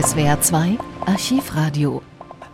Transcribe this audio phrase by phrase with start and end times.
[0.00, 2.02] SWR 2 Archivradio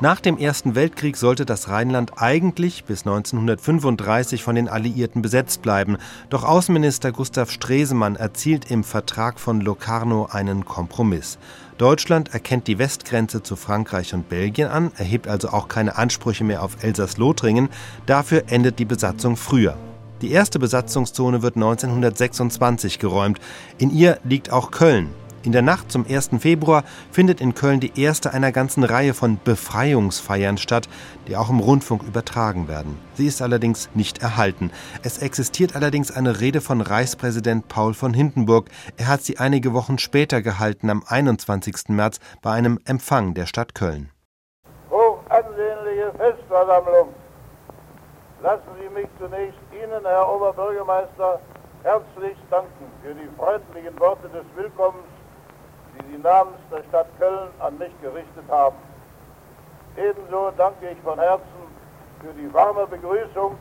[0.01, 5.99] nach dem Ersten Weltkrieg sollte das Rheinland eigentlich bis 1935 von den Alliierten besetzt bleiben.
[6.31, 11.39] Doch Außenminister Gustav Stresemann erzielt im Vertrag von Locarno einen Kompromiss.
[11.77, 16.63] Deutschland erkennt die Westgrenze zu Frankreich und Belgien an, erhebt also auch keine Ansprüche mehr
[16.63, 17.69] auf Elsass-Lothringen.
[18.07, 19.77] Dafür endet die Besatzung früher.
[20.23, 23.39] Die erste Besatzungszone wird 1926 geräumt.
[23.77, 25.11] In ihr liegt auch Köln.
[25.45, 26.31] In der Nacht zum 1.
[26.39, 30.89] Februar findet in Köln die erste einer ganzen Reihe von Befreiungsfeiern statt,
[31.29, 32.99] die auch im Rundfunk übertragen werden.
[33.13, 34.71] Sie ist allerdings nicht erhalten.
[35.03, 38.71] Es existiert allerdings eine Rede von Reichspräsident Paul von Hindenburg.
[38.97, 41.89] Er hat sie einige Wochen später gehalten, am 21.
[41.89, 44.11] März, bei einem Empfang der Stadt Köln.
[44.91, 47.09] Hochansehnliche Festversammlung,
[48.43, 51.39] lassen Sie mich zunächst Ihnen, Herr Oberbürgermeister,
[51.83, 55.05] herzlich danken für die freundlichen Worte des Willkommens
[55.95, 58.77] die Sie namens der Stadt Köln an mich gerichtet haben.
[59.97, 61.65] Ebenso danke ich von Herzen
[62.21, 63.57] für die warme Begrüßung,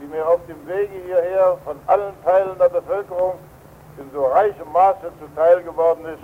[0.00, 3.34] die mir auf dem Wege hierher von allen Teilen der Bevölkerung
[3.98, 6.22] in so reichem Maße zuteil geworden ist.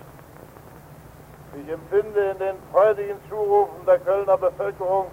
[1.57, 5.07] Ich empfinde in den freudigen Zurufen der Kölner Bevölkerung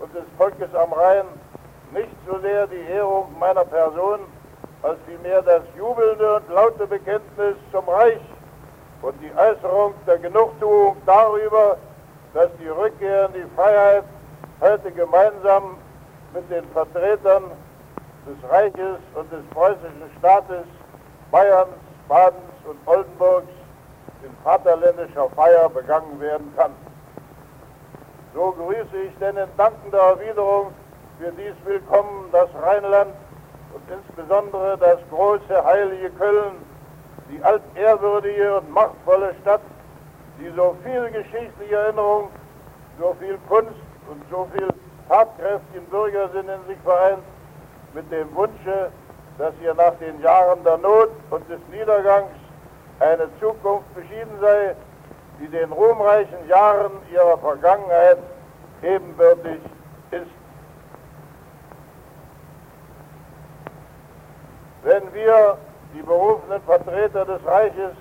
[0.00, 1.26] und des Volkes am Rhein
[1.92, 4.20] nicht so sehr die Ehrung meiner Person,
[4.82, 8.20] als vielmehr das jubelnde und laute Bekenntnis zum Reich
[9.02, 11.76] und die Äußerung der Genugtuung darüber,
[12.34, 14.04] dass die Rückkehr in die Freiheit
[14.60, 15.76] heute gemeinsam
[16.34, 17.44] mit den Vertretern
[18.26, 20.66] des Reiches und des preußischen Staates
[21.30, 21.72] Bayerns,
[22.08, 23.48] Badens und Oldenburgs
[24.22, 26.72] in vaterländischer Feier begangen werden kann.
[28.34, 30.72] So grüße ich denn in dankender Erwiderung
[31.18, 33.12] für dies Willkommen das Rheinland
[33.74, 36.56] und insbesondere das große heilige Köln,
[37.30, 39.60] die altehrwürdige und machtvolle Stadt,
[40.38, 42.28] die so viel geschichtliche Erinnerung,
[42.98, 43.74] so viel Kunst
[44.10, 44.68] und so viel
[45.08, 47.22] tatkräftigen Bürgersinn in sich vereint,
[47.94, 48.90] mit dem Wunsche,
[49.38, 52.30] dass ihr nach den Jahren der Not und des Niedergangs
[53.00, 54.74] eine Zukunft beschieden sei,
[55.40, 58.18] die den ruhmreichen Jahren ihrer Vergangenheit
[58.82, 59.60] ebenbürtig
[60.10, 60.26] ist.
[64.82, 65.58] Wenn wir
[65.94, 67.94] die berufenen Vertreter des Reiches,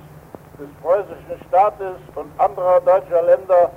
[0.59, 3.71] des preußischen Staates und anderer deutscher Länder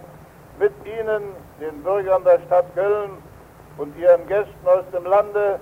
[0.59, 1.23] mit Ihnen,
[1.61, 3.11] den Bürgern der Stadt Köln
[3.77, 5.61] und Ihren Gästen aus dem Lande,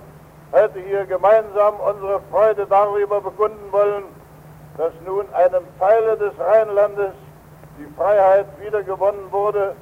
[0.52, 4.04] heute hier gemeinsam unsere Freude darüber bekunden wollen,
[4.76, 7.12] dass nun einem Teile des Rheinlandes
[7.78, 9.74] die Freiheit wiedergewonnen wurde,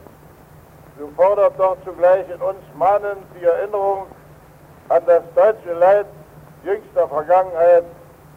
[0.99, 4.07] so fordert doch zugleich in uns mahnend die Erinnerung
[4.89, 6.07] an das deutsche Leid
[6.65, 7.85] jüngster Vergangenheit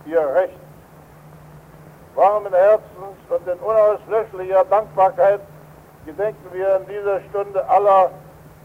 [0.10, 0.60] ihr Recht.
[2.16, 5.42] Warmen Herzens und in unauslöschlicher Dankbarkeit
[6.06, 8.12] gedenken wir in dieser Stunde aller,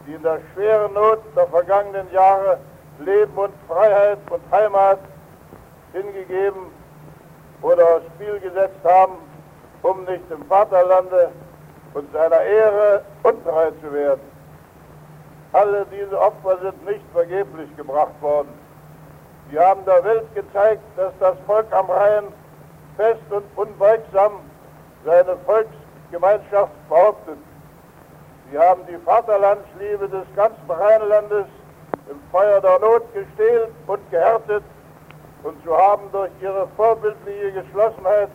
[0.06, 2.58] die in der schweren Not der vergangenen Jahre
[2.98, 4.98] Leben und Freiheit und Heimat
[5.92, 6.66] hingegeben
[7.62, 9.14] oder aufs Spiel gesetzt haben,
[9.82, 11.30] um nicht im Vaterlande
[11.92, 14.20] und seiner Ehre untreu zu werden.
[15.52, 18.63] Alle diese Opfer sind nicht vergeblich gebracht worden.
[19.50, 22.24] Sie haben der Welt gezeigt, dass das Volk am Rhein
[22.96, 24.32] fest und unbeugsam
[25.04, 27.38] seine Volksgemeinschaft behauptet.
[28.50, 31.46] Sie haben die Vaterlandsliebe des ganzen Rheinlandes
[32.08, 34.62] im Feuer der Not gestählt und gehärtet
[35.42, 38.30] und so haben durch ihre vorbildliche Geschlossenheit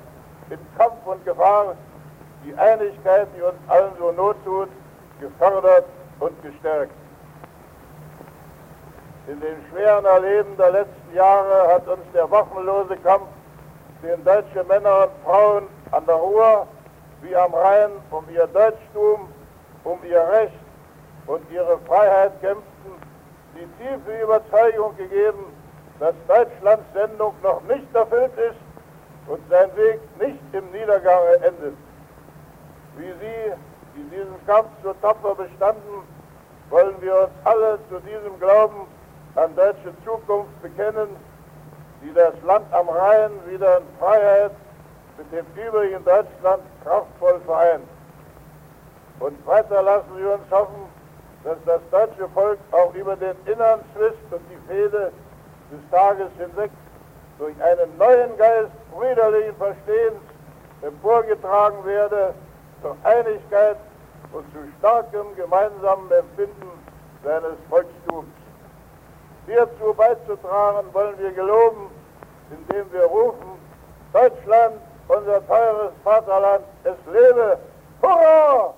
[0.50, 1.76] in Kampf und Gefahr
[2.46, 4.70] die Einigkeit, die uns allen so Not tut,
[5.20, 5.86] gefördert
[6.20, 6.94] und gestärkt.
[9.30, 13.28] In dem schweren Erleben der letzten Jahre hat uns der waffenlose Kampf,
[14.02, 16.66] den deutsche Männer und Frauen an der Ruhr
[17.22, 19.30] wie am Rhein um ihr Deutschtum,
[19.84, 20.60] um ihr Recht
[21.28, 22.92] und ihre Freiheit kämpften,
[23.54, 25.46] die tiefe Überzeugung gegeben,
[26.00, 28.58] dass Deutschlands Sendung noch nicht erfüllt ist
[29.28, 31.78] und sein Weg nicht im Niedergang endet.
[32.98, 33.54] Wie Sie,
[33.96, 36.02] die diesen Kampf so tapfer bestanden,
[36.72, 38.88] wollen wir uns alle zu diesem Glauben
[39.40, 41.16] an deutsche Zukunft bekennen,
[42.02, 44.52] die das Land am Rhein wieder in Freiheit
[45.18, 47.88] mit dem übrigen Deutschland kraftvoll vereint.
[49.20, 50.86] Und weiter lassen Sie uns hoffen,
[51.44, 55.12] dass das deutsche Volk auch über den inneren Zwist und die Fehde
[55.72, 56.72] des Tages hinweg
[57.38, 60.20] durch einen neuen Geist brüderlichen Verstehens
[60.82, 62.34] emporgetragen werde
[62.82, 63.78] zur Einigkeit
[64.34, 66.72] und zu starkem gemeinsamen Empfinden
[67.24, 68.39] seines Volkstums.
[69.50, 71.90] Hierzu beizutragen, wollen wir geloben,
[72.52, 73.58] indem wir rufen,
[74.14, 74.76] Deutschland,
[75.08, 77.58] unser teures Vaterland, es lebe!
[78.00, 78.76] Hurra!